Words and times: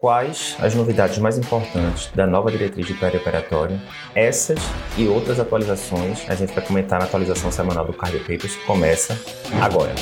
Quais 0.00 0.56
as 0.60 0.76
novidades 0.76 1.18
mais 1.18 1.36
importantes 1.36 2.08
da 2.14 2.24
nova 2.24 2.52
diretriz 2.52 2.86
de 2.86 2.94
perioperatório? 2.94 3.80
Essas 4.14 4.60
e 4.96 5.08
outras 5.08 5.40
atualizações 5.40 6.24
a 6.30 6.36
gente 6.36 6.54
vai 6.54 6.64
comentar 6.64 7.00
na 7.00 7.06
atualização 7.06 7.50
semanal 7.50 7.84
do 7.84 7.92
Cardio 7.92 8.20
Papers, 8.20 8.54
que 8.54 8.64
começa 8.64 9.18
agora. 9.60 9.92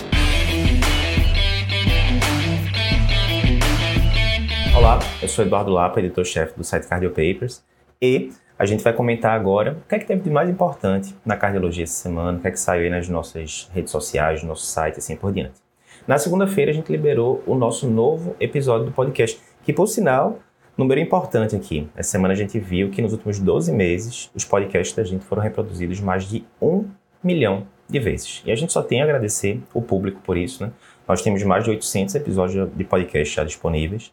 Olá, 4.76 4.98
eu 5.22 5.28
sou 5.28 5.46
Eduardo 5.46 5.70
Lapa, 5.70 5.98
editor-chefe 5.98 6.58
do 6.58 6.62
site 6.62 6.86
Cardio 6.86 7.08
Papers, 7.08 7.64
e 7.98 8.32
a 8.58 8.66
gente 8.66 8.84
vai 8.84 8.92
comentar 8.92 9.32
agora 9.32 9.78
o 9.82 9.88
que 9.88 9.94
é 9.94 9.98
que 9.98 10.04
teve 10.04 10.20
de 10.20 10.28
mais 10.28 10.50
importante 10.50 11.16
na 11.24 11.38
cardiologia 11.38 11.84
essa 11.84 12.02
semana, 12.02 12.36
o 12.36 12.42
que 12.42 12.48
é 12.48 12.50
que 12.50 12.60
saiu 12.60 12.82
aí 12.82 12.90
nas 12.90 13.08
nossas 13.08 13.70
redes 13.72 13.92
sociais, 13.92 14.42
no 14.42 14.50
nosso 14.50 14.66
site 14.66 14.98
assim 14.98 15.16
por 15.16 15.32
diante. 15.32 15.64
Na 16.06 16.18
segunda-feira 16.18 16.70
a 16.70 16.74
gente 16.74 16.92
liberou 16.92 17.42
o 17.46 17.54
nosso 17.54 17.88
novo 17.88 18.36
episódio 18.38 18.84
do 18.84 18.92
podcast 18.92 19.40
que, 19.66 19.72
por 19.72 19.88
sinal, 19.88 20.38
número 20.78 21.00
importante 21.00 21.56
aqui. 21.56 21.88
Essa 21.96 22.12
semana 22.12 22.34
a 22.34 22.36
gente 22.36 22.56
viu 22.56 22.88
que 22.88 23.02
nos 23.02 23.12
últimos 23.12 23.40
12 23.40 23.72
meses 23.72 24.30
os 24.32 24.44
podcasts 24.44 24.94
da 24.94 25.02
gente 25.02 25.24
foram 25.24 25.42
reproduzidos 25.42 25.98
mais 25.98 26.22
de 26.28 26.44
um 26.62 26.84
milhão 27.20 27.66
de 27.88 27.98
vezes. 27.98 28.44
E 28.46 28.52
a 28.52 28.54
gente 28.54 28.72
só 28.72 28.80
tem 28.80 29.00
a 29.00 29.04
agradecer 29.04 29.60
o 29.74 29.82
público 29.82 30.20
por 30.22 30.36
isso, 30.36 30.64
né? 30.64 30.70
Nós 31.08 31.20
temos 31.20 31.42
mais 31.42 31.64
de 31.64 31.70
800 31.70 32.14
episódios 32.14 32.68
de 32.76 32.84
podcast 32.84 33.34
já 33.34 33.42
disponíveis, 33.42 34.12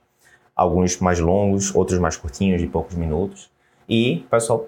alguns 0.55 0.99
mais 0.99 1.19
longos, 1.19 1.73
outros 1.75 1.99
mais 1.99 2.17
curtinhos, 2.17 2.59
de 2.59 2.65
poucos 2.65 2.95
minutos. 2.95 3.51
E 3.87 4.23
o 4.25 4.29
pessoal 4.29 4.67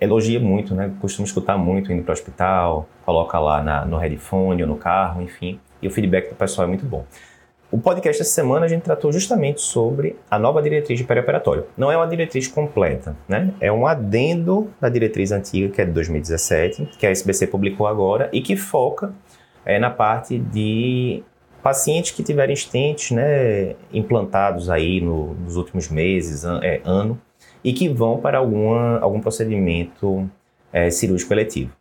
elogia 0.00 0.40
muito, 0.40 0.74
né? 0.74 0.94
Costuma 0.98 1.26
escutar 1.26 1.58
muito 1.58 1.92
indo 1.92 2.02
para 2.02 2.12
o 2.12 2.14
hospital, 2.14 2.88
coloca 3.04 3.38
lá 3.38 3.62
na, 3.62 3.84
no 3.84 3.98
headphone 3.98 4.62
ou 4.62 4.68
no 4.68 4.76
carro, 4.76 5.20
enfim. 5.20 5.60
E 5.82 5.86
o 5.86 5.90
feedback 5.90 6.30
do 6.30 6.36
pessoal 6.36 6.66
é 6.66 6.68
muito 6.68 6.86
bom. 6.86 7.04
O 7.68 7.78
podcast 7.78 8.22
essa 8.22 8.30
semana 8.30 8.64
a 8.64 8.68
gente 8.68 8.82
tratou 8.82 9.12
justamente 9.12 9.60
sobre 9.60 10.16
a 10.30 10.38
nova 10.38 10.62
diretriz 10.62 10.98
de 10.98 11.04
perioperatório. 11.04 11.66
Não 11.76 11.90
é 11.90 11.96
uma 11.96 12.06
diretriz 12.06 12.46
completa, 12.46 13.16
né? 13.28 13.52
É 13.60 13.72
um 13.72 13.88
adendo 13.88 14.70
da 14.80 14.88
diretriz 14.88 15.32
antiga, 15.32 15.68
que 15.74 15.82
é 15.82 15.84
de 15.84 15.90
2017, 15.90 16.90
que 16.96 17.04
a 17.04 17.10
SBC 17.10 17.48
publicou 17.48 17.88
agora 17.88 18.30
e 18.32 18.40
que 18.40 18.54
foca 18.54 19.12
é, 19.64 19.80
na 19.80 19.90
parte 19.90 20.38
de 20.38 21.24
pacientes 21.60 22.12
que 22.12 22.22
tiverem 22.22 22.54
estentes 22.54 23.10
né, 23.10 23.74
implantados 23.92 24.70
aí 24.70 25.00
no, 25.00 25.34
nos 25.34 25.56
últimos 25.56 25.88
meses, 25.88 26.44
an, 26.44 26.60
é, 26.62 26.80
ano, 26.84 27.20
e 27.64 27.72
que 27.72 27.88
vão 27.88 28.18
para 28.18 28.38
alguma, 28.38 29.00
algum 29.00 29.20
procedimento 29.20 30.30
é, 30.72 30.88
cirúrgico 30.88 31.34
eletivo. 31.34 31.72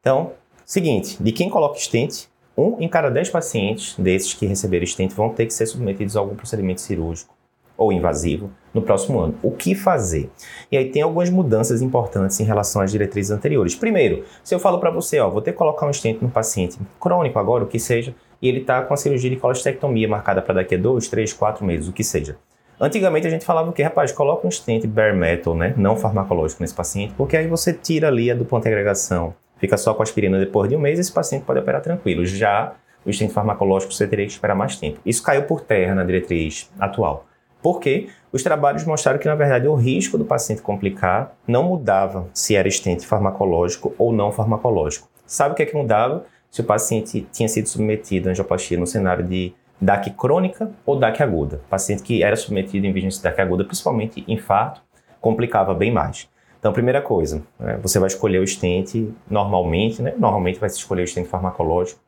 Então, 0.00 0.32
seguinte, 0.64 1.22
de 1.22 1.32
quem 1.32 1.50
coloca 1.50 1.76
estente, 1.76 2.30
um 2.56 2.80
em 2.80 2.88
cada 2.88 3.10
dez 3.10 3.28
pacientes 3.28 3.94
desses 3.98 4.34
que 4.34 4.46
receberam 4.46 4.86
stent 4.86 5.12
vão 5.12 5.30
ter 5.30 5.46
que 5.46 5.54
ser 5.54 5.66
submetidos 5.66 6.16
a 6.16 6.20
algum 6.20 6.36
procedimento 6.36 6.80
cirúrgico 6.80 7.34
ou 7.76 7.92
invasivo 7.92 8.50
no 8.72 8.82
próximo 8.82 9.18
ano. 9.18 9.34
O 9.42 9.50
que 9.50 9.74
fazer? 9.74 10.30
E 10.70 10.76
aí 10.76 10.90
tem 10.90 11.02
algumas 11.02 11.28
mudanças 11.30 11.82
importantes 11.82 12.38
em 12.38 12.44
relação 12.44 12.82
às 12.82 12.92
diretrizes 12.92 13.30
anteriores. 13.30 13.74
Primeiro, 13.74 14.24
se 14.42 14.54
eu 14.54 14.60
falo 14.60 14.78
para 14.78 14.90
você, 14.90 15.18
ó, 15.18 15.28
vou 15.28 15.42
ter 15.42 15.52
que 15.52 15.58
colocar 15.58 15.86
um 15.86 15.92
stent 15.92 16.22
no 16.22 16.30
paciente 16.30 16.78
crônico 17.00 17.38
agora, 17.38 17.64
o 17.64 17.66
que 17.66 17.80
seja, 17.80 18.14
e 18.40 18.48
ele 18.48 18.60
está 18.60 18.82
com 18.82 18.94
a 18.94 18.96
cirurgia 18.96 19.30
de 19.30 19.36
colestectomia 19.36 20.08
marcada 20.08 20.40
para 20.40 20.54
daqui 20.54 20.76
a 20.76 20.78
dois, 20.78 21.08
três, 21.08 21.32
quatro 21.32 21.64
meses, 21.64 21.88
o 21.88 21.92
que 21.92 22.04
seja. 22.04 22.36
Antigamente 22.80 23.26
a 23.26 23.30
gente 23.30 23.44
falava 23.44 23.70
o 23.70 23.72
que, 23.72 23.82
rapaz, 23.82 24.12
coloca 24.12 24.46
um 24.46 24.50
stent 24.50 24.86
bare 24.86 25.16
metal, 25.16 25.54
né, 25.54 25.74
não 25.76 25.96
farmacológico 25.96 26.62
nesse 26.62 26.74
paciente, 26.74 27.14
porque 27.16 27.36
aí 27.36 27.46
você 27.46 27.72
tira 27.72 28.08
ali 28.08 28.30
a 28.30 28.34
dupla 28.34 28.58
agregação 28.58 29.34
fica 29.64 29.78
só 29.78 29.94
com 29.94 30.02
aspirina 30.02 30.38
depois 30.38 30.68
de 30.68 30.76
um 30.76 30.78
mês, 30.78 30.98
esse 30.98 31.10
paciente 31.10 31.44
pode 31.44 31.58
operar 31.58 31.80
tranquilo. 31.80 32.26
Já 32.26 32.74
o 33.04 33.08
instinto 33.08 33.32
farmacológico 33.32 33.92
você 33.92 34.06
teria 34.06 34.26
que 34.26 34.32
esperar 34.32 34.54
mais 34.54 34.76
tempo. 34.76 35.00
Isso 35.06 35.22
caiu 35.22 35.44
por 35.44 35.62
terra 35.62 35.94
na 35.94 36.04
diretriz 36.04 36.70
atual. 36.78 37.26
Porque 37.62 38.08
os 38.30 38.42
trabalhos 38.42 38.84
mostraram 38.84 39.18
que, 39.18 39.26
na 39.26 39.34
verdade, 39.34 39.66
o 39.66 39.74
risco 39.74 40.18
do 40.18 40.24
paciente 40.24 40.60
complicar 40.60 41.34
não 41.48 41.62
mudava 41.62 42.28
se 42.34 42.54
era 42.54 42.68
estente 42.68 43.06
farmacológico 43.06 43.94
ou 43.96 44.12
não 44.12 44.30
farmacológico. 44.30 45.08
Sabe 45.26 45.54
o 45.54 45.56
que 45.56 45.62
é 45.62 45.66
que 45.66 45.74
mudava? 45.74 46.26
Se 46.50 46.60
o 46.60 46.64
paciente 46.64 47.26
tinha 47.32 47.48
sido 47.48 47.66
submetido 47.66 48.28
à 48.28 48.32
angioplastia 48.32 48.78
no 48.78 48.86
cenário 48.86 49.24
de 49.24 49.54
DAC 49.80 50.10
crônica 50.10 50.70
ou 50.84 50.98
DAC 50.98 51.22
aguda. 51.22 51.62
Paciente 51.70 52.02
que 52.02 52.22
era 52.22 52.36
submetido 52.36 52.86
em 52.86 52.92
vigência 52.92 53.22
DAC 53.22 53.40
aguda, 53.40 53.64
principalmente 53.64 54.22
infarto, 54.28 54.82
complicava 55.18 55.72
bem 55.72 55.90
mais. 55.90 56.28
Então, 56.64 56.72
primeira 56.72 57.02
coisa, 57.02 57.42
né, 57.60 57.78
você 57.82 57.98
vai 57.98 58.06
escolher 58.06 58.38
o 58.38 58.42
estente 58.42 59.12
normalmente, 59.28 60.00
né? 60.00 60.14
Normalmente 60.16 60.58
vai 60.58 60.70
se 60.70 60.78
escolher 60.78 61.02
o 61.02 61.04
estente 61.04 61.28
farmacológico, 61.28 62.00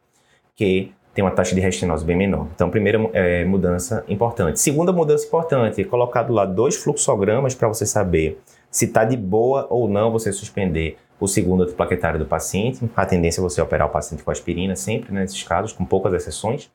que 0.55 0.95
tem 1.13 1.23
uma 1.23 1.31
taxa 1.31 1.55
de 1.55 1.61
restenose 1.61 2.03
bem 2.03 2.17
menor. 2.17 2.47
Então, 2.55 2.71
primeira 2.71 2.99
é, 3.13 3.45
mudança 3.45 4.03
importante. 4.09 4.59
Segunda 4.59 4.95
mudança 4.95 5.27
importante, 5.27 5.83
é 5.83 5.85
colocar 5.85 6.23
do 6.23 6.33
lado 6.33 6.55
dois 6.55 6.75
fluxogramas 6.75 7.55
para 7.55 7.69
você 7.69 7.85
saber 7.85 8.41
se 8.71 8.87
está 8.87 9.05
de 9.05 9.15
boa 9.15 9.67
ou 9.69 9.91
não 9.91 10.11
você 10.11 10.33
suspender 10.33 10.97
o 11.21 11.29
segundo 11.29 11.65
antiplaquetário 11.65 12.19
do 12.19 12.25
paciente. 12.25 12.81
A 12.97 13.05
tendência 13.05 13.41
é 13.41 13.43
você 13.43 13.61
operar 13.61 13.89
o 13.89 13.91
paciente 13.91 14.25
com 14.25 14.31
aspirina 14.31 14.75
sempre, 14.75 15.13
né, 15.13 15.21
nesses 15.21 15.43
casos, 15.43 15.75
com 15.75 15.85
poucas 15.85 16.15
exceções. 16.15 16.71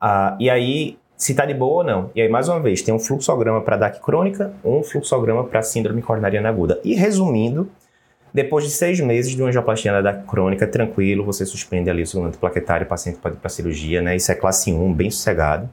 Ah, 0.00 0.36
e 0.38 0.48
aí, 0.48 0.96
se 1.18 1.32
está 1.32 1.44
de 1.44 1.52
boa 1.52 1.78
ou 1.78 1.84
não. 1.84 2.10
E 2.14 2.22
aí, 2.22 2.28
mais 2.28 2.48
uma 2.48 2.60
vez, 2.60 2.80
tem 2.80 2.94
um 2.94 2.98
fluxograma 2.98 3.60
para 3.60 3.76
DAC 3.76 4.00
crônica, 4.00 4.54
um 4.64 4.84
fluxograma 4.84 5.42
para 5.42 5.60
síndrome 5.62 6.00
coronariana 6.00 6.48
aguda. 6.48 6.80
E 6.84 6.94
resumindo, 6.94 7.68
depois 8.32 8.64
de 8.64 8.70
seis 8.70 9.00
meses 9.00 9.34
de 9.34 9.42
uma 9.42 9.48
angioplastia 9.48 9.90
na 9.90 10.00
DAC 10.00 10.24
crônica, 10.28 10.64
tranquilo, 10.64 11.24
você 11.24 11.44
suspende 11.44 11.90
ali 11.90 12.02
o 12.02 12.06
segundo 12.06 12.28
antiplaquetário, 12.28 12.86
o 12.86 12.88
paciente 12.88 13.18
pode 13.18 13.34
ir 13.34 13.38
para 13.40 13.50
cirurgia, 13.50 14.00
né? 14.00 14.14
Isso 14.14 14.30
é 14.30 14.34
classe 14.36 14.72
1, 14.72 14.92
bem 14.94 15.10
sossegado, 15.10 15.68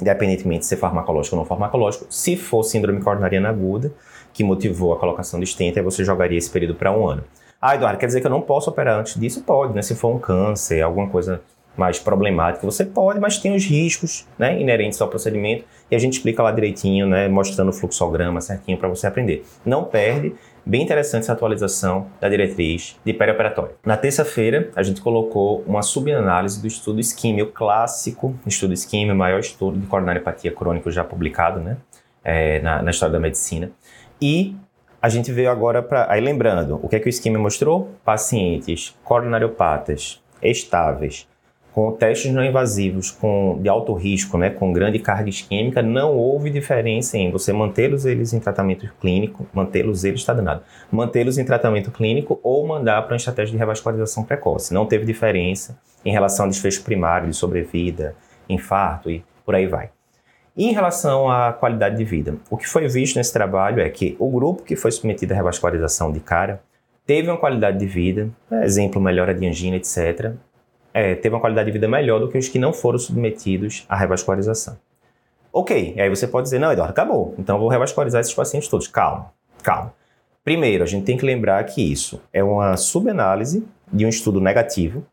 independentemente 0.00 0.60
de 0.60 0.66
ser 0.66 0.76
farmacológico 0.76 1.36
ou 1.36 1.42
não 1.42 1.46
farmacológico. 1.46 2.06
Se 2.08 2.34
for 2.34 2.62
síndrome 2.62 3.02
coronariana 3.02 3.50
aguda, 3.50 3.92
que 4.32 4.42
motivou 4.42 4.94
a 4.94 4.98
colocação 4.98 5.38
do 5.38 5.44
stent, 5.44 5.76
aí 5.76 5.82
você 5.82 6.02
jogaria 6.02 6.38
esse 6.38 6.48
período 6.48 6.74
para 6.76 6.90
um 6.90 7.06
ano. 7.06 7.22
Ah, 7.60 7.74
Eduardo, 7.74 7.98
quer 7.98 8.06
dizer 8.06 8.22
que 8.22 8.26
eu 8.26 8.30
não 8.30 8.40
posso 8.40 8.70
operar 8.70 8.98
antes 8.98 9.20
disso? 9.20 9.42
Pode, 9.42 9.74
né? 9.74 9.82
Se 9.82 9.94
for 9.94 10.16
um 10.16 10.18
câncer, 10.18 10.80
alguma 10.80 11.08
coisa 11.10 11.42
mais 11.76 11.98
problemática. 11.98 12.64
Você 12.64 12.84
pode, 12.84 13.18
mas 13.18 13.38
tem 13.38 13.54
os 13.54 13.64
riscos 13.64 14.26
né, 14.38 14.60
inerentes 14.60 15.00
ao 15.00 15.08
procedimento 15.08 15.64
e 15.90 15.96
a 15.96 15.98
gente 15.98 16.14
explica 16.14 16.42
lá 16.42 16.52
direitinho, 16.52 17.06
né, 17.06 17.28
mostrando 17.28 17.70
o 17.70 17.72
fluxograma 17.72 18.40
certinho 18.40 18.78
para 18.78 18.88
você 18.88 19.06
aprender. 19.06 19.44
Não 19.64 19.84
perde. 19.84 20.34
Bem 20.64 20.82
interessante 20.82 21.24
essa 21.24 21.32
atualização 21.32 22.06
da 22.20 22.28
diretriz 22.28 22.96
de 23.04 23.12
perioperatório. 23.12 23.74
Na 23.84 23.96
terça-feira, 23.96 24.70
a 24.76 24.82
gente 24.82 25.00
colocou 25.00 25.64
uma 25.66 25.82
subanálise 25.82 26.60
do 26.60 26.68
estudo 26.68 27.02
Scheme, 27.02 27.42
o 27.42 27.50
clássico 27.50 28.34
estudo 28.46 28.76
Scheme, 28.76 29.10
o 29.10 29.16
maior 29.16 29.40
estudo 29.40 29.78
de 29.78 29.86
coronariopatia 29.86 30.52
crônica 30.52 30.88
já 30.90 31.02
publicado 31.02 31.58
né, 31.58 31.78
é, 32.22 32.60
na, 32.60 32.80
na 32.80 32.90
história 32.92 33.12
da 33.12 33.18
medicina. 33.18 33.72
E 34.20 34.54
a 35.00 35.08
gente 35.08 35.32
veio 35.32 35.50
agora 35.50 35.82
para. 35.82 36.06
Aí 36.08 36.20
lembrando, 36.20 36.78
o 36.80 36.88
que 36.88 36.94
é 36.94 37.00
que 37.00 37.08
o 37.08 37.12
Scheme 37.12 37.38
mostrou? 37.38 37.90
Pacientes 38.04 38.96
coronariopatas 39.02 40.22
estáveis 40.40 41.26
com 41.72 41.90
testes 41.92 42.32
não 42.32 42.44
invasivos 42.44 43.10
com, 43.10 43.58
de 43.60 43.68
alto 43.68 43.94
risco, 43.94 44.36
né, 44.36 44.50
com 44.50 44.72
grande 44.72 44.98
carga 44.98 45.30
isquêmica, 45.30 45.82
não 45.82 46.14
houve 46.16 46.50
diferença 46.50 47.16
em 47.16 47.30
você 47.30 47.52
mantê-los 47.52 48.04
eles 48.04 48.32
em 48.32 48.40
tratamento 48.40 48.86
clínico, 49.00 49.46
mantê-los 49.54 50.04
eles, 50.04 50.20
está 50.20 50.34
danado, 50.34 50.62
mantê-los 50.90 51.38
em 51.38 51.44
tratamento 51.44 51.90
clínico 51.90 52.38
ou 52.42 52.66
mandar 52.66 53.02
para 53.02 53.12
uma 53.12 53.16
estratégia 53.16 53.52
de 53.52 53.58
revascularização 53.58 54.22
precoce. 54.22 54.74
Não 54.74 54.86
teve 54.86 55.06
diferença 55.06 55.78
em 56.04 56.12
relação 56.12 56.44
ao 56.44 56.50
desfecho 56.50 56.82
primário 56.82 57.28
de 57.28 57.34
sobrevida, 57.34 58.14
infarto 58.48 59.10
e 59.10 59.24
por 59.44 59.54
aí 59.54 59.66
vai. 59.66 59.90
E 60.54 60.66
em 60.66 60.72
relação 60.72 61.30
à 61.30 61.52
qualidade 61.52 61.96
de 61.96 62.04
vida, 62.04 62.36
o 62.50 62.58
que 62.58 62.68
foi 62.68 62.86
visto 62.86 63.16
nesse 63.16 63.32
trabalho 63.32 63.80
é 63.80 63.88
que 63.88 64.14
o 64.18 64.30
grupo 64.30 64.62
que 64.62 64.76
foi 64.76 64.90
submetido 64.90 65.32
à 65.32 65.36
revascularização 65.36 66.12
de 66.12 66.20
cara 66.20 66.62
teve 67.06 67.28
uma 67.28 67.38
qualidade 67.38 67.78
de 67.78 67.86
vida, 67.86 68.28
exemplo, 68.62 69.00
melhora 69.00 69.34
de 69.34 69.46
angina, 69.46 69.76
etc., 69.76 70.34
é, 70.94 71.14
teve 71.14 71.34
uma 71.34 71.40
qualidade 71.40 71.66
de 71.66 71.72
vida 71.72 71.88
melhor 71.88 72.20
do 72.20 72.28
que 72.28 72.38
os 72.38 72.48
que 72.48 72.58
não 72.58 72.72
foram 72.72 72.98
submetidos 72.98 73.84
à 73.88 73.96
revascularização. 73.96 74.76
Ok, 75.52 75.94
e 75.96 76.00
aí 76.00 76.08
você 76.08 76.26
pode 76.26 76.44
dizer, 76.44 76.58
não, 76.58 76.72
Eduardo, 76.72 76.92
acabou, 76.92 77.34
então 77.38 77.56
eu 77.56 77.60
vou 77.60 77.68
revascularizar 77.68 78.20
esses 78.20 78.32
pacientes 78.32 78.68
todos. 78.68 78.88
Calma, 78.88 79.32
calma. 79.62 79.92
Primeiro, 80.44 80.82
a 80.82 80.86
gente 80.86 81.04
tem 81.04 81.16
que 81.16 81.24
lembrar 81.24 81.62
que 81.64 81.92
isso 81.92 82.20
é 82.32 82.42
uma 82.42 82.76
subanálise 82.76 83.64
de 83.92 84.04
um 84.04 84.08
estudo 84.08 84.40
negativo, 84.40 85.04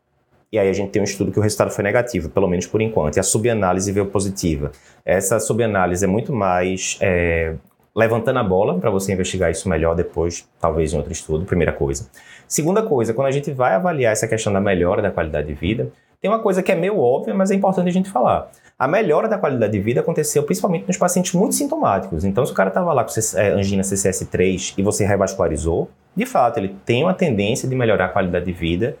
e 0.52 0.58
aí 0.58 0.68
a 0.68 0.72
gente 0.72 0.90
tem 0.90 1.00
um 1.00 1.04
estudo 1.04 1.30
que 1.30 1.38
o 1.38 1.42
resultado 1.42 1.70
foi 1.70 1.84
negativo, 1.84 2.28
pelo 2.28 2.48
menos 2.48 2.66
por 2.66 2.80
enquanto, 2.80 3.16
e 3.16 3.20
a 3.20 3.22
subanálise 3.22 3.92
veio 3.92 4.06
positiva. 4.06 4.72
Essa 5.04 5.38
subanálise 5.38 6.04
é 6.04 6.08
muito 6.08 6.32
mais 6.32 6.98
é, 7.00 7.54
levantando 8.00 8.38
a 8.38 8.44
bola 8.44 8.78
para 8.78 8.90
você 8.90 9.12
investigar 9.12 9.50
isso 9.50 9.68
melhor 9.68 9.94
depois, 9.94 10.48
talvez 10.60 10.92
em 10.92 10.96
outro 10.96 11.12
estudo, 11.12 11.44
primeira 11.44 11.72
coisa. 11.72 12.08
Segunda 12.48 12.82
coisa, 12.82 13.14
quando 13.14 13.28
a 13.28 13.30
gente 13.30 13.52
vai 13.52 13.74
avaliar 13.74 14.12
essa 14.12 14.26
questão 14.26 14.52
da 14.52 14.60
melhora 14.60 15.00
da 15.00 15.10
qualidade 15.10 15.46
de 15.46 15.54
vida, 15.54 15.92
tem 16.20 16.30
uma 16.30 16.40
coisa 16.40 16.62
que 16.62 16.72
é 16.72 16.74
meio 16.74 16.98
óbvia, 16.98 17.32
mas 17.32 17.50
é 17.50 17.54
importante 17.54 17.88
a 17.88 17.92
gente 17.92 18.10
falar. 18.10 18.50
A 18.78 18.88
melhora 18.88 19.28
da 19.28 19.38
qualidade 19.38 19.72
de 19.72 19.80
vida 19.80 20.00
aconteceu 20.00 20.42
principalmente 20.42 20.86
nos 20.86 20.96
pacientes 20.96 21.32
muito 21.32 21.54
sintomáticos. 21.54 22.24
Então, 22.24 22.44
se 22.44 22.52
o 22.52 22.54
cara 22.54 22.68
estava 22.68 22.92
lá 22.92 23.04
com 23.04 23.12
é, 23.38 23.48
angina 23.50 23.82
CCS3 23.82 24.74
e 24.76 24.82
você 24.82 25.04
revascularizou, 25.04 25.88
de 26.14 26.26
fato, 26.26 26.58
ele 26.58 26.76
tem 26.84 27.04
uma 27.04 27.14
tendência 27.14 27.68
de 27.68 27.74
melhorar 27.74 28.06
a 28.06 28.08
qualidade 28.08 28.44
de 28.44 28.52
vida 28.52 28.96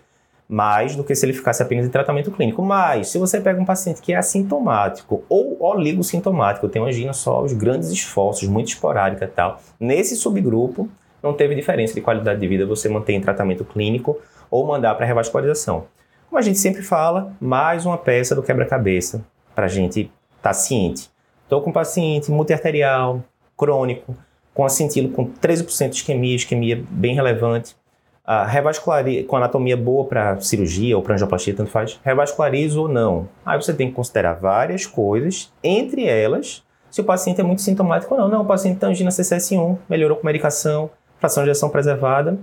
mais 0.50 0.96
do 0.96 1.04
que 1.04 1.14
se 1.14 1.24
ele 1.24 1.32
ficasse 1.32 1.62
apenas 1.62 1.86
em 1.86 1.90
tratamento 1.90 2.32
clínico. 2.32 2.60
Mas, 2.60 3.08
se 3.08 3.18
você 3.18 3.40
pega 3.40 3.60
um 3.60 3.64
paciente 3.64 4.02
que 4.02 4.12
é 4.12 4.16
assintomático 4.16 5.22
ou 5.28 5.56
oligossintomático, 5.62 6.68
tem 6.68 6.82
angina 6.82 7.12
só 7.12 7.40
os 7.40 7.52
grandes 7.52 7.88
esforços, 7.90 8.48
muito 8.48 8.66
esporádica 8.66 9.26
e 9.26 9.28
tal, 9.28 9.60
nesse 9.78 10.16
subgrupo 10.16 10.88
não 11.22 11.32
teve 11.34 11.54
diferença 11.54 11.94
de 11.94 12.00
qualidade 12.00 12.40
de 12.40 12.48
vida 12.48 12.66
você 12.66 12.88
manter 12.88 13.12
em 13.12 13.20
tratamento 13.20 13.64
clínico 13.64 14.18
ou 14.50 14.66
mandar 14.66 14.96
para 14.96 15.06
revascularização. 15.06 15.84
Como 16.28 16.38
a 16.38 16.42
gente 16.42 16.58
sempre 16.58 16.82
fala, 16.82 17.32
mais 17.40 17.86
uma 17.86 17.98
peça 17.98 18.34
do 18.34 18.42
quebra-cabeça 18.42 19.24
para 19.54 19.66
a 19.66 19.68
gente 19.68 20.00
estar 20.36 20.50
tá 20.50 20.52
ciente. 20.52 21.10
Estou 21.44 21.60
com 21.60 21.70
um 21.70 21.72
paciente 21.72 22.30
multiarterial, 22.30 23.22
crônico, 23.56 24.16
com 24.54 24.64
acintilo 24.64 25.10
com 25.10 25.26
13% 25.26 25.90
de 25.90 25.96
isquemia, 25.96 26.34
isquemia 26.34 26.84
bem 26.90 27.14
relevante, 27.14 27.76
a 28.30 28.46
revasculariza, 28.46 29.26
com 29.26 29.36
anatomia 29.36 29.76
boa 29.76 30.04
para 30.04 30.40
cirurgia 30.40 30.96
ou 30.96 31.02
para 31.02 31.14
angioplastia, 31.14 31.52
tanto 31.52 31.68
faz, 31.68 31.98
revasculariza 32.04 32.80
ou 32.80 32.86
não. 32.86 33.28
Aí 33.44 33.60
você 33.60 33.74
tem 33.74 33.88
que 33.88 33.94
considerar 33.94 34.34
várias 34.34 34.86
coisas, 34.86 35.52
entre 35.64 36.04
elas, 36.04 36.62
se 36.92 37.00
o 37.00 37.04
paciente 37.04 37.40
é 37.40 37.42
muito 37.42 37.60
sintomático 37.60 38.14
ou 38.14 38.20
não. 38.20 38.28
Não, 38.28 38.42
o 38.42 38.44
paciente 38.44 38.78
tem 38.78 38.88
angina 38.88 39.10
CCS1, 39.10 39.78
melhorou 39.88 40.16
com 40.16 40.24
medicação, 40.24 40.90
fração 41.18 41.42
de 41.42 41.50
ação 41.50 41.70
preservada, 41.70 42.38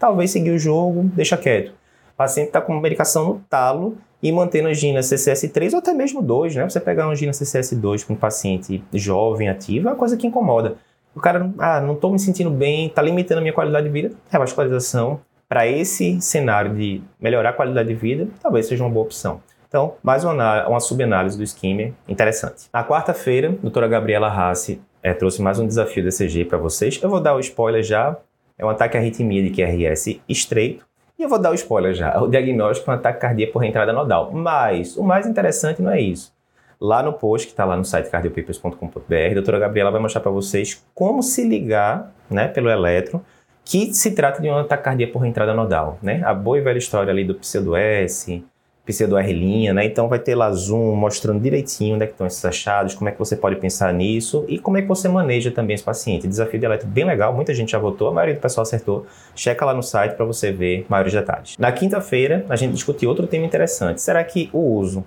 talvez 0.00 0.32
seguir 0.32 0.50
o 0.50 0.58
jogo, 0.58 1.04
deixa 1.14 1.36
quieto. 1.36 1.68
O 1.68 2.16
paciente 2.16 2.48
está 2.48 2.60
com 2.60 2.74
medicação 2.80 3.24
no 3.28 3.40
talo 3.48 3.98
e 4.20 4.32
mantendo 4.32 4.66
angina 4.66 4.98
CCS3 4.98 5.74
ou 5.74 5.78
até 5.78 5.92
mesmo 5.92 6.20
2, 6.20 6.56
né? 6.56 6.68
Você 6.68 6.80
pegar 6.80 7.06
angina 7.06 7.30
CCS2 7.30 8.04
com 8.04 8.14
um 8.14 8.16
paciente 8.16 8.82
jovem, 8.92 9.48
ativo, 9.48 9.86
é 9.86 9.92
uma 9.92 9.96
coisa 9.96 10.16
que 10.16 10.26
incomoda. 10.26 10.74
O 11.14 11.20
cara, 11.20 11.50
ah, 11.58 11.80
não 11.80 11.94
estou 11.94 12.12
me 12.12 12.18
sentindo 12.18 12.50
bem, 12.50 12.86
está 12.86 13.02
limitando 13.02 13.38
a 13.38 13.42
minha 13.42 13.52
qualidade 13.52 13.86
de 13.86 13.92
vida. 13.92 14.14
Revascularização, 14.30 15.20
para 15.48 15.66
esse 15.66 16.20
cenário 16.20 16.74
de 16.74 17.02
melhorar 17.20 17.50
a 17.50 17.52
qualidade 17.52 17.88
de 17.88 17.94
vida, 17.94 18.28
talvez 18.40 18.66
seja 18.66 18.84
uma 18.84 18.90
boa 18.90 19.04
opção. 19.04 19.40
Então, 19.66 19.94
mais 20.02 20.24
uma, 20.24 20.66
uma 20.68 20.80
subanálise 20.80 21.36
do 21.36 21.44
Skimmer 21.44 21.92
interessante. 22.08 22.68
Na 22.72 22.84
quarta-feira, 22.84 23.50
a 23.50 23.62
doutora 23.62 23.86
Gabriela 23.86 24.28
Rassi 24.28 24.80
é, 25.02 25.14
trouxe 25.14 25.40
mais 25.40 25.58
um 25.58 25.66
desafio 25.66 26.02
DCG 26.02 26.44
para 26.44 26.58
vocês. 26.58 27.00
Eu 27.02 27.08
vou 27.08 27.20
dar 27.20 27.34
o 27.34 27.40
spoiler 27.40 27.82
já. 27.82 28.16
É 28.58 28.64
um 28.64 28.68
ataque 28.68 28.96
à 28.96 29.00
arritmia 29.00 29.42
de 29.42 29.50
QRS 29.50 30.20
estreito. 30.28 30.84
E 31.18 31.22
eu 31.22 31.28
vou 31.28 31.38
dar 31.38 31.50
o 31.50 31.54
spoiler 31.54 31.94
já. 31.94 32.20
O 32.20 32.28
diagnóstico 32.28 32.90
é 32.90 32.94
um 32.94 32.96
ataque 32.96 33.20
cardíaco 33.20 33.52
por 33.52 33.60
reentrada 33.60 33.92
nodal. 33.92 34.32
Mas 34.32 34.96
o 34.96 35.02
mais 35.02 35.26
interessante 35.26 35.80
não 35.80 35.90
é 35.90 36.00
isso. 36.00 36.32
Lá 36.80 37.02
no 37.02 37.12
post, 37.12 37.46
que 37.46 37.52
está 37.52 37.66
lá 37.66 37.76
no 37.76 37.84
site 37.84 38.08
cardiopapers.com.br, 38.08 39.30
a 39.30 39.34
doutora 39.34 39.58
Gabriela 39.58 39.90
vai 39.90 40.00
mostrar 40.00 40.22
para 40.22 40.30
vocês 40.30 40.82
como 40.94 41.22
se 41.22 41.46
ligar 41.46 42.10
né, 42.30 42.48
pelo 42.48 42.70
eletro, 42.70 43.22
que 43.62 43.92
se 43.92 44.12
trata 44.12 44.40
de 44.40 44.48
um 44.48 44.56
ataque 44.56 44.84
cardíaco 44.84 45.12
por 45.12 45.18
reentrada 45.18 45.52
nodal. 45.52 45.98
Né? 46.02 46.22
A 46.24 46.32
boa 46.32 46.56
e 46.56 46.62
velha 46.62 46.78
história 46.78 47.12
ali 47.12 47.22
do 47.22 47.34
pseudo-S, 47.34 48.42
pseudo-R', 48.86 49.72
né? 49.74 49.84
Então 49.84 50.08
vai 50.08 50.18
ter 50.18 50.34
lá 50.34 50.50
zoom 50.52 50.94
mostrando 50.94 51.38
direitinho 51.40 51.96
onde 51.96 52.04
é 52.04 52.06
que 52.06 52.14
estão 52.14 52.26
esses 52.26 52.44
achados, 52.44 52.94
como 52.94 53.08
é 53.08 53.12
que 53.12 53.18
você 53.18 53.36
pode 53.36 53.56
pensar 53.56 53.92
nisso 53.92 54.44
e 54.48 54.58
como 54.58 54.78
é 54.78 54.82
que 54.82 54.88
você 54.88 55.06
maneja 55.06 55.50
também 55.50 55.74
esse 55.74 55.84
paciente. 55.84 56.26
Desafio 56.26 56.58
de 56.58 56.64
eletro 56.64 56.88
bem 56.88 57.04
legal, 57.04 57.34
muita 57.34 57.54
gente 57.54 57.72
já 57.72 57.78
votou, 57.78 58.08
a 58.08 58.12
maioria 58.12 58.34
do 58.34 58.40
pessoal 58.40 58.62
acertou. 58.62 59.06
Checa 59.36 59.66
lá 59.66 59.74
no 59.74 59.82
site 59.82 60.14
para 60.14 60.24
você 60.24 60.50
ver 60.50 60.86
maiores 60.88 61.12
detalhes. 61.12 61.56
Na 61.58 61.70
quinta-feira, 61.70 62.44
a 62.48 62.56
gente 62.56 62.72
discutiu 62.72 63.10
outro 63.10 63.26
tema 63.26 63.44
interessante. 63.44 64.00
Será 64.00 64.24
que 64.24 64.48
o 64.52 64.58
uso 64.58 65.04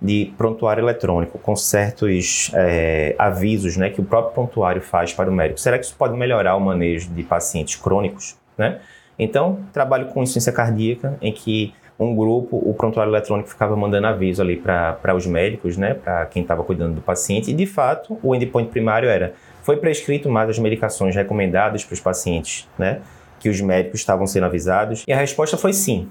de 0.00 0.32
prontuário 0.38 0.82
eletrônico 0.82 1.38
com 1.38 1.54
certos 1.54 2.50
é, 2.54 3.14
avisos 3.18 3.76
né, 3.76 3.90
que 3.90 4.00
o 4.00 4.04
próprio 4.04 4.32
prontuário 4.32 4.80
faz 4.80 5.12
para 5.12 5.28
o 5.28 5.32
médico, 5.32 5.60
será 5.60 5.78
que 5.78 5.84
isso 5.84 5.94
pode 5.96 6.16
melhorar 6.16 6.56
o 6.56 6.60
manejo 6.60 7.10
de 7.10 7.22
pacientes 7.22 7.76
crônicos? 7.76 8.36
Né? 8.56 8.80
Então, 9.18 9.60
trabalho 9.72 10.06
com 10.06 10.22
insuficiência 10.22 10.52
cardíaca, 10.52 11.18
em 11.20 11.32
que 11.32 11.74
um 11.98 12.16
grupo, 12.16 12.56
o 12.56 12.72
prontuário 12.72 13.10
eletrônico 13.10 13.50
ficava 13.50 13.76
mandando 13.76 14.06
aviso 14.06 14.40
ali 14.40 14.56
para 14.56 15.14
os 15.14 15.26
médicos, 15.26 15.76
né, 15.76 15.92
para 15.92 16.24
quem 16.24 16.40
estava 16.40 16.64
cuidando 16.64 16.94
do 16.94 17.02
paciente, 17.02 17.50
e 17.50 17.54
de 17.54 17.66
fato 17.66 18.18
o 18.22 18.34
endpoint 18.34 18.70
primário 18.70 19.06
era: 19.06 19.34
foi 19.62 19.76
prescrito 19.76 20.30
mais 20.30 20.48
as 20.48 20.58
medicações 20.58 21.14
recomendadas 21.14 21.84
para 21.84 21.92
os 21.92 22.00
pacientes, 22.00 22.66
né, 22.78 23.02
que 23.38 23.50
os 23.50 23.60
médicos 23.60 24.00
estavam 24.00 24.26
sendo 24.26 24.46
avisados? 24.46 25.04
E 25.06 25.12
a 25.12 25.16
resposta 25.16 25.58
foi 25.58 25.74
sim, 25.74 26.08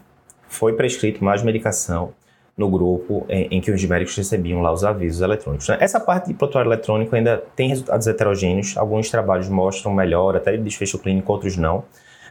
foi 0.47 0.73
prescrito 0.73 1.23
mais 1.23 1.41
medicação 1.41 2.13
no 2.59 2.69
grupo 2.69 3.25
em, 3.29 3.47
em, 3.51 3.61
que 3.61 3.71
os 3.71 3.83
médicos 3.85 4.17
recebiam 4.17 4.61
lá 4.61 4.69
os 4.69 4.83
avisos 4.83 5.21
eletrônicos. 5.21 5.69
Né? 5.69 5.77
Essa 5.79 5.97
parte 5.97 6.27
de 6.27 6.33
prontuário 6.33 6.67
eletrônico 6.67 7.15
ainda 7.15 7.41
tem 7.55 7.69
resultados 7.69 8.05
heterogêneos, 8.05 8.75
alguns 8.75 9.09
trabalhos 9.09 9.47
mostram 9.47 9.93
melhor, 9.93 10.35
até 10.35 10.51
de 10.51 10.61
desfecho 10.61 10.99
clínico, 10.99 11.31
outros 11.31 11.55
não, 11.55 11.85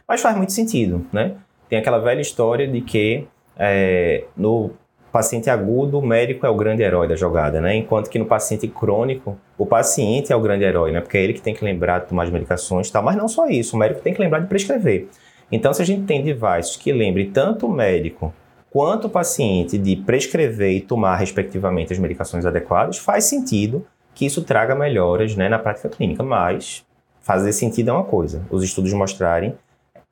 mas 0.07 0.21
faz 0.21 0.37
muito 0.37 0.53
sentido, 0.53 1.03
né? 1.11 1.33
Tem 1.67 1.79
aquela 1.79 1.97
velha 1.97 2.21
história 2.21 2.67
de 2.67 2.79
que 2.81 3.27
é, 3.57 4.25
no 4.37 4.69
paciente 5.11 5.49
agudo, 5.49 5.97
o 5.97 6.05
médico 6.05 6.45
é 6.45 6.49
o 6.49 6.55
grande 6.55 6.83
herói 6.83 7.07
da 7.07 7.15
jogada, 7.15 7.59
né? 7.59 7.75
Enquanto 7.75 8.07
que 8.07 8.19
no 8.19 8.25
paciente 8.25 8.67
crônico, 8.67 9.35
o 9.57 9.65
paciente 9.65 10.31
é 10.31 10.35
o 10.35 10.39
grande 10.39 10.63
herói, 10.63 10.91
né? 10.91 11.01
Porque 11.01 11.17
é 11.17 11.23
ele 11.23 11.33
que 11.33 11.41
tem 11.41 11.55
que 11.55 11.65
lembrar 11.65 12.01
de 12.01 12.07
tomar 12.07 12.23
as 12.23 12.29
medicações 12.29 12.87
e 12.87 12.91
tal. 12.91 13.01
Mas 13.01 13.15
não 13.15 13.27
só 13.27 13.47
isso, 13.47 13.75
o 13.75 13.79
médico 13.79 14.01
tem 14.01 14.13
que 14.13 14.21
lembrar 14.21 14.39
de 14.39 14.47
prescrever. 14.47 15.07
Então, 15.51 15.73
se 15.73 15.81
a 15.81 15.85
gente 15.85 16.05
tem 16.05 16.23
devices 16.23 16.75
que 16.75 16.91
lembrem 16.91 17.31
tanto 17.31 17.65
o 17.65 17.71
médico 17.71 18.31
quanto 18.71 19.07
o 19.07 19.09
paciente 19.09 19.77
de 19.77 19.95
prescrever 19.95 20.71
e 20.71 20.81
tomar, 20.81 21.15
respectivamente, 21.15 21.93
as 21.93 21.99
medicações 21.99 22.45
adequadas, 22.45 22.97
faz 22.97 23.25
sentido 23.25 23.85
que 24.13 24.25
isso 24.25 24.43
traga 24.43 24.75
melhoras 24.75 25.35
né, 25.35 25.49
na 25.49 25.57
prática 25.57 25.89
clínica. 25.89 26.23
Mas 26.23 26.85
fazer 27.21 27.53
sentido 27.53 27.89
é 27.89 27.93
uma 27.93 28.03
coisa, 28.03 28.41
os 28.49 28.63
estudos 28.63 28.91
mostrarem 28.93 29.55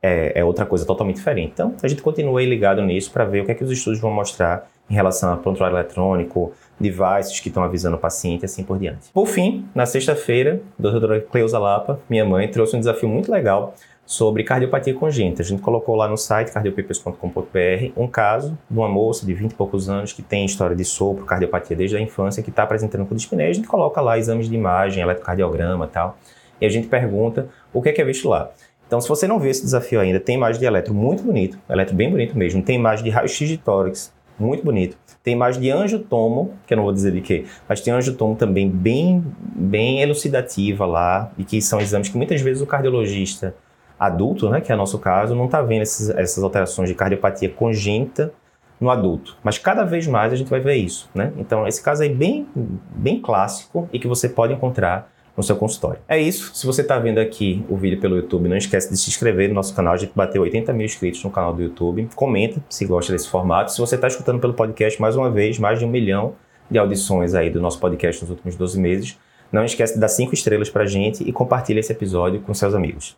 é, 0.02 0.40
é, 0.40 0.44
outra 0.44 0.66
coisa 0.66 0.86
totalmente 0.86 1.18
diferente. 1.18 1.52
Então, 1.54 1.76
a 1.82 1.88
gente 1.88 2.02
continua 2.02 2.44
ligado 2.44 2.82
nisso 2.82 3.12
para 3.12 3.26
ver 3.26 3.42
o 3.42 3.46
que 3.46 3.52
é 3.52 3.56
que 3.56 3.64
os 3.64 3.72
estudos 3.72 4.00
vão 4.00 4.12
mostrar 4.12 4.70
em 4.90 4.94
relação 4.94 5.34
a 5.34 5.38
prontuário 5.38 5.76
eletrônico, 5.76 6.54
devices 6.80 7.40
que 7.40 7.50
estão 7.50 7.64
avisando 7.64 7.96
o 7.96 8.00
paciente 8.00 8.46
assim 8.46 8.64
por 8.64 8.78
diante. 8.78 9.10
Por 9.14 9.28
fim, 9.28 9.66
na 9.74 9.86
sexta-feira, 9.86 10.62
a 10.78 10.82
doutora 10.82 11.22
Cleusa 11.22 11.60
Lapa, 11.60 12.00
minha 12.10 12.26
mãe, 12.26 12.48
trouxe 12.48 12.76
um 12.76 12.80
desafio 12.80 13.10
muito 13.10 13.32
legal 13.32 13.74
sobre 14.08 14.42
cardiopatia 14.44 14.94
congênita. 14.94 15.42
A 15.42 15.46
gente 15.46 15.62
colocou 15.62 15.94
lá 15.94 16.08
no 16.08 16.16
site 16.16 16.52
cardiopapers.com.br 16.52 17.92
um 17.98 18.08
caso 18.08 18.58
de 18.72 18.78
uma 18.78 18.88
moça 18.88 19.26
de 19.26 19.34
20 19.34 19.52
e 19.52 19.56
poucos 19.56 19.90
anos 19.90 20.14
que 20.14 20.22
tem 20.22 20.46
história 20.46 20.76
de 20.76 20.86
sopro, 20.86 21.26
cardiopatia 21.26 21.76
desde 21.76 21.98
a 21.98 22.00
infância, 22.00 22.42
que 22.42 22.50
está 22.50 22.64
apresentando 22.64 23.06
com 23.06 23.14
dispneia. 23.14 23.50
A 23.50 23.54
gente 23.54 23.68
coloca 23.68 24.00
lá 24.00 24.18
exames 24.18 24.48
de 24.48 24.56
imagem, 24.56 25.04
eletrocardiograma 25.04 25.86
e 25.86 25.90
tal, 25.90 26.18
e 26.62 26.66
a 26.66 26.70
gente 26.70 26.88
pergunta 26.88 27.50
o 27.74 27.82
que 27.82 27.90
é 27.90 27.92
que 27.92 28.02
é 28.02 28.06
visto 28.06 28.30
lá. 28.30 28.50
Então, 28.88 29.02
se 29.02 29.10
você 29.10 29.28
não 29.28 29.38
viu 29.38 29.52
esse 29.52 29.62
desafio 29.62 30.00
ainda, 30.00 30.18
tem 30.18 30.36
imagem 30.36 30.62
de 30.62 30.66
eletro 30.66 30.94
muito 30.94 31.22
bonito, 31.22 31.60
eletro 31.70 31.94
bem 31.94 32.10
bonito 32.10 32.38
mesmo. 32.38 32.64
Tem 32.64 32.78
imagem 32.78 33.04
de 33.04 33.10
raio-x 33.10 33.50
de 33.50 33.58
tórax, 33.58 34.14
muito 34.40 34.64
bonito. 34.64 34.98
Tem 35.24 35.34
imagem 35.34 35.62
de 35.62 35.70
angiotomo, 35.70 36.54
que 36.66 36.74
eu 36.74 36.78
não 36.78 36.84
vou 36.84 36.94
dizer 36.94 37.12
de 37.12 37.22
quê, 37.22 37.46
mas 37.68 37.82
tem 37.82 37.94
angiotomo 37.94 38.36
também 38.36 38.70
bem, 38.70 39.24
bem 39.40 40.02
elucidativa 40.02 40.86
lá, 40.86 41.32
e 41.38 41.44
que 41.44 41.62
são 41.62 41.80
exames 41.80 42.10
que 42.10 42.18
muitas 42.18 42.40
vezes 42.42 42.62
o 42.62 42.66
cardiologista 42.66 43.56
adulto, 44.00 44.50
né, 44.50 44.62
que 44.62 44.72
é 44.72 44.76
o 44.76 44.78
nosso 44.78 45.00
caso, 45.00 45.36
não 45.36 45.46
está 45.46 45.62
vendo 45.62 45.82
esses, 45.82 46.10
essas 46.12 46.44
alterações 46.44 46.88
de 46.88 46.96
cardiopatia 46.96 47.50
congênita 47.50 48.32
no 48.80 48.90
adulto. 48.90 49.36
Mas 49.44 49.58
cada 49.58 49.84
vez 49.84 50.06
mais 50.08 50.32
a 50.32 50.36
gente 50.36 50.50
vai 50.50 50.60
ver 50.60 50.76
isso, 50.76 51.10
né? 51.14 51.34
Então, 51.38 51.68
esse 51.68 51.82
caso 51.82 52.04
aí 52.04 52.14
bem, 52.14 52.48
bem 52.56 53.20
clássico 53.20 53.90
e 53.92 53.98
que 53.98 54.08
você 54.08 54.30
pode 54.30 54.54
encontrar 54.54 55.12
no 55.38 55.44
seu 55.44 55.56
consultório. 55.56 56.00
É 56.08 56.20
isso. 56.20 56.52
Se 56.56 56.66
você 56.66 56.82
está 56.82 56.98
vendo 56.98 57.20
aqui 57.20 57.64
o 57.70 57.78
vídeo 57.78 58.02
pelo 58.02 58.16
YouTube, 58.16 58.50
não 58.50 58.58
esquece 58.58 58.90
de 58.90 58.98
se 58.98 59.10
inscrever 59.10 59.48
no 59.48 59.54
nosso 59.54 59.76
canal. 59.76 59.94
A 59.94 59.98
gente 59.98 60.12
bateu 60.16 60.42
80 60.42 60.74
mil 60.74 60.86
inscritos 60.86 61.24
no 61.24 61.30
canal 61.30 61.54
do 61.54 61.62
YouTube. 61.62 62.10
Comenta 62.16 62.60
se 62.68 62.84
gosta 62.86 63.14
desse 63.14 63.30
formato. 63.30 63.72
Se 63.72 63.80
você 63.80 63.94
está 63.94 64.08
escutando 64.08 64.40
pelo 64.40 64.56
podcast, 64.56 65.00
mais 65.00 65.16
uma 65.16 65.30
vez, 65.30 65.60
mais 65.60 65.78
de 65.78 65.86
um 65.86 65.90
milhão 65.90 66.34
de 66.70 66.80
audições 66.80 67.36
aí 67.36 67.52
do 67.52 67.62
nosso 67.62 67.80
podcast 67.80 68.22
nos 68.24 68.32
últimos 68.32 68.56
12 68.56 68.80
meses. 68.80 69.18
Não 69.52 69.64
esquece 69.64 69.94
de 69.94 70.00
dar 70.00 70.10
cinco 70.10 70.34
estrelas 70.34 70.70
para 70.70 70.84
a 70.84 70.88
gente 70.88 71.24
e 71.24 71.32
compartilhe 71.32 71.80
esse 71.80 71.92
episódio 71.92 72.42
com 72.42 72.54
seus 72.54 72.74
amigos. 72.74 73.16